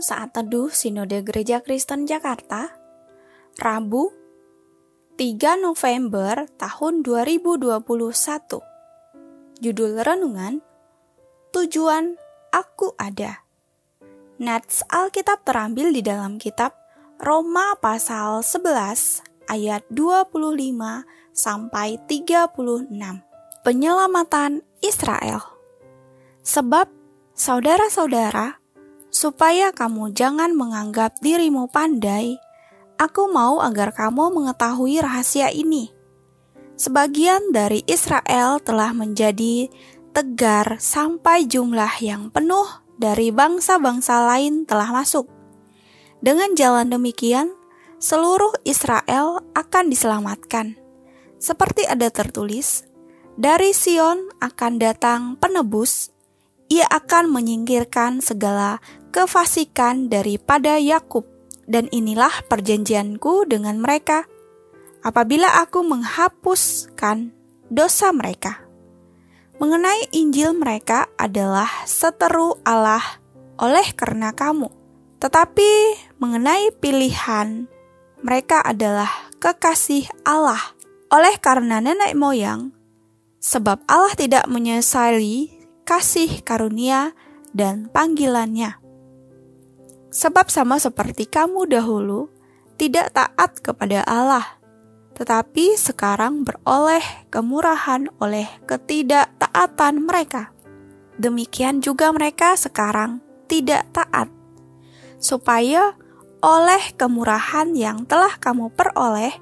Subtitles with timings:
[0.00, 2.74] saat teduh Sinode Gereja Kristen Jakarta,
[3.58, 4.14] Rabu,
[5.18, 8.62] 3 November tahun 2021.
[9.58, 10.62] Judul renungan,
[11.50, 12.14] Tujuan
[12.54, 13.42] Aku Ada.
[14.38, 16.78] Nats Alkitab terambil di dalam kitab
[17.18, 20.38] Roma pasal 11 ayat 25
[21.34, 22.86] sampai 36.
[23.66, 25.42] Penyelamatan Israel.
[26.46, 26.86] Sebab
[27.34, 28.57] saudara-saudara,
[29.08, 32.38] supaya kamu jangan menganggap dirimu pandai,
[32.98, 35.94] Aku mau agar kamu mengetahui rahasia ini.
[36.74, 39.70] Sebagian dari Israel telah menjadi
[40.10, 42.66] tegar sampai jumlah yang penuh
[42.98, 45.30] dari bangsa-bangsa lain telah masuk.
[46.18, 47.54] Dengan jalan demikian,
[48.02, 50.74] seluruh Israel akan diselamatkan.
[51.38, 52.82] Seperti ada tertulis,
[53.38, 56.10] dari Sion akan datang penebus,
[56.68, 58.80] ia akan menyingkirkan segala
[59.12, 61.24] kefasikan daripada Yakub.
[61.68, 64.24] Dan inilah perjanjianku dengan mereka,
[65.04, 67.36] apabila aku menghapuskan
[67.68, 68.64] dosa mereka.
[69.60, 73.02] Mengenai Injil mereka adalah seteru Allah
[73.58, 74.70] oleh karena kamu,
[75.20, 77.66] tetapi mengenai pilihan
[78.22, 79.10] mereka adalah
[79.42, 80.72] kekasih Allah
[81.10, 82.70] oleh karena nenek moyang,
[83.42, 85.57] sebab Allah tidak menyesali
[85.88, 87.16] kasih karunia
[87.56, 88.76] dan panggilannya.
[90.12, 92.28] Sebab sama seperti kamu dahulu
[92.76, 94.44] tidak taat kepada Allah,
[95.16, 97.00] tetapi sekarang beroleh
[97.32, 100.52] kemurahan oleh ketidaktaatan mereka.
[101.16, 104.28] Demikian juga mereka sekarang tidak taat,
[105.16, 105.96] supaya
[106.44, 109.32] oleh kemurahan yang telah kamu peroleh,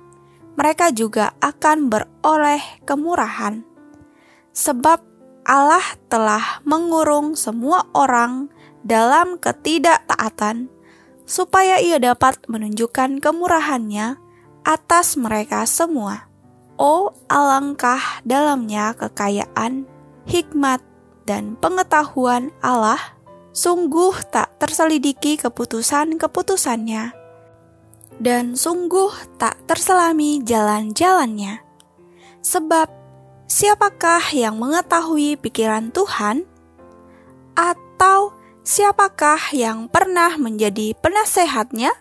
[0.55, 3.67] mereka juga akan beroleh kemurahan.
[4.57, 5.16] Sebab
[5.47, 8.51] Allah telah mengurung semua orang
[8.83, 10.67] dalam ketidaktaatan,
[11.23, 14.19] supaya ia dapat menunjukkan kemurahannya
[14.67, 16.27] atas mereka semua.
[16.75, 19.87] Oh, alangkah dalamnya kekayaan,
[20.27, 20.83] hikmat,
[21.23, 22.99] dan pengetahuan Allah,
[23.55, 27.15] sungguh tak terselidiki keputusan-keputusannya,
[28.19, 31.63] dan sungguh tak terselami jalan-jalannya.
[32.43, 33.06] Sebab,
[33.47, 36.47] siapakah yang mengetahui pikiran Tuhan?
[37.57, 38.37] Atau
[38.67, 41.95] Siapakah yang pernah menjadi penasehatnya?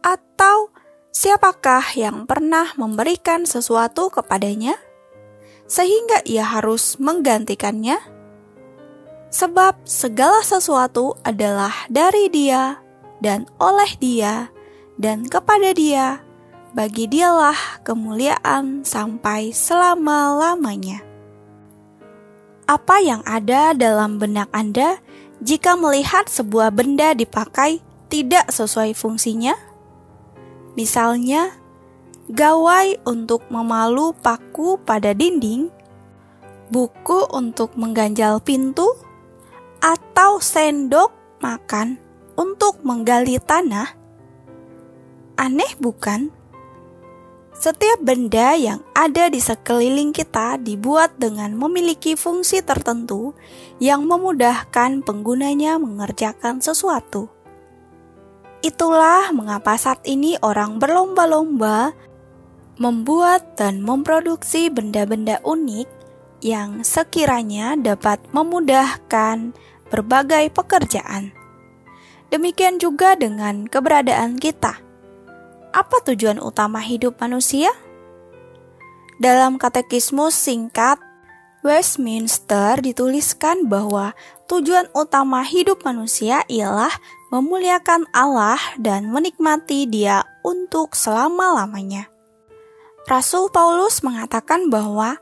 [0.00, 0.72] Atau
[1.12, 4.72] siapakah yang pernah memberikan sesuatu kepadanya
[5.68, 8.00] sehingga ia harus menggantikannya?
[9.28, 12.80] Sebab segala sesuatu adalah dari Dia
[13.20, 14.48] dan oleh Dia
[14.96, 16.24] dan kepada Dia.
[16.72, 18.33] Bagi Dialah kemuliaan
[18.84, 21.00] sampai selama-lamanya.
[22.64, 25.00] Apa yang ada dalam benak Anda
[25.40, 29.52] jika melihat sebuah benda dipakai tidak sesuai fungsinya,
[30.76, 31.52] misalnya
[32.32, 35.68] gawai untuk memalu paku pada dinding,
[36.72, 38.88] buku untuk mengganjal pintu,
[39.84, 41.12] atau sendok
[41.44, 42.00] makan
[42.40, 43.92] untuk menggali tanah.
[45.36, 46.43] Aneh, bukan?
[47.54, 53.30] Setiap benda yang ada di sekeliling kita dibuat dengan memiliki fungsi tertentu
[53.78, 57.30] yang memudahkan penggunanya mengerjakan sesuatu.
[58.58, 61.94] Itulah mengapa saat ini orang berlomba-lomba
[62.82, 65.86] membuat dan memproduksi benda-benda unik
[66.42, 69.54] yang sekiranya dapat memudahkan
[69.94, 71.30] berbagai pekerjaan.
[72.34, 74.82] Demikian juga dengan keberadaan kita
[75.74, 77.74] apa tujuan utama hidup manusia?
[79.18, 81.02] Dalam katekismus singkat
[81.66, 84.14] Westminster dituliskan bahwa
[84.46, 86.92] tujuan utama hidup manusia ialah
[87.34, 92.06] memuliakan Allah dan menikmati Dia untuk selama-lamanya.
[93.08, 95.18] Rasul Paulus mengatakan bahwa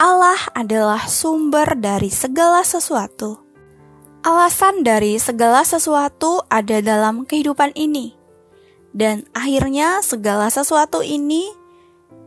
[0.00, 3.38] Allah adalah sumber dari segala sesuatu.
[4.24, 8.21] Alasan dari segala sesuatu ada dalam kehidupan ini
[8.92, 11.48] dan akhirnya segala sesuatu ini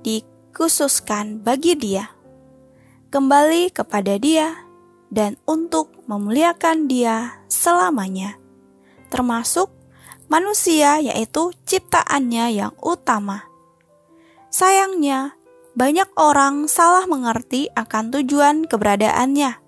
[0.02, 2.10] dikhususkan bagi dia.
[3.14, 4.66] Kembali kepada dia
[5.14, 8.36] dan untuk memuliakan dia selamanya.
[9.14, 9.72] Termasuk
[10.28, 13.46] manusia yaitu ciptaannya yang utama.
[14.50, 15.38] Sayangnya,
[15.78, 19.64] banyak orang salah mengerti akan tujuan keberadaannya.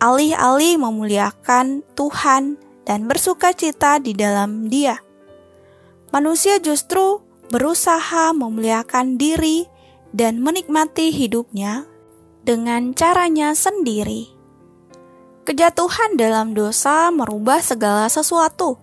[0.00, 2.56] Alih-alih memuliakan Tuhan
[2.88, 5.09] dan bersuka cita di dalam Dia
[6.10, 9.66] manusia justru berusaha memuliakan diri
[10.14, 11.86] dan menikmati hidupnya
[12.46, 14.30] dengan caranya sendiri.
[15.46, 18.78] Kejatuhan dalam dosa merubah segala sesuatu.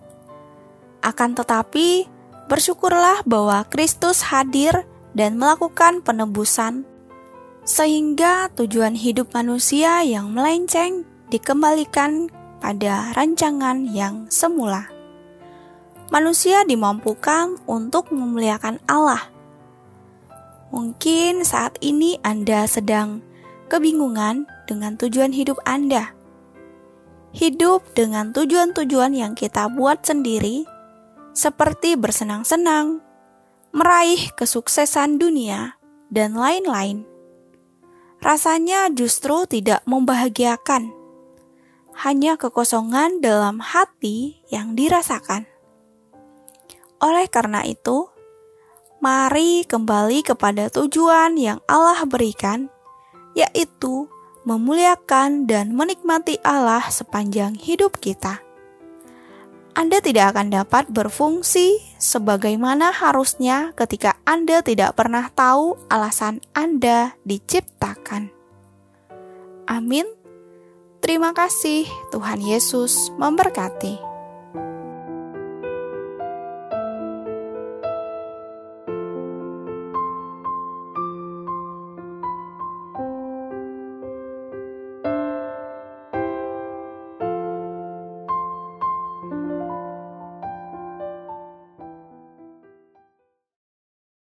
[1.00, 2.04] Akan tetapi,
[2.50, 4.84] bersyukurlah bahwa Kristus hadir
[5.16, 6.84] dan melakukan penebusan,
[7.64, 12.28] sehingga tujuan hidup manusia yang melenceng dikembalikan
[12.58, 14.97] pada rancangan yang semula.
[16.08, 19.28] Manusia dimampukan untuk memuliakan Allah.
[20.72, 23.20] Mungkin saat ini Anda sedang
[23.68, 26.16] kebingungan dengan tujuan hidup Anda.
[27.36, 30.64] Hidup dengan tujuan-tujuan yang kita buat sendiri,
[31.36, 33.04] seperti bersenang-senang,
[33.76, 35.76] meraih kesuksesan dunia,
[36.08, 37.04] dan lain-lain.
[38.24, 40.88] Rasanya justru tidak membahagiakan,
[42.00, 45.57] hanya kekosongan dalam hati yang dirasakan.
[46.98, 48.10] Oleh karena itu,
[48.98, 52.66] mari kembali kepada tujuan yang Allah berikan,
[53.38, 54.10] yaitu
[54.42, 58.42] memuliakan dan menikmati Allah sepanjang hidup kita.
[59.78, 68.34] Anda tidak akan dapat berfungsi sebagaimana harusnya ketika Anda tidak pernah tahu alasan Anda diciptakan.
[69.70, 70.08] Amin.
[70.98, 74.07] Terima kasih, Tuhan Yesus memberkati.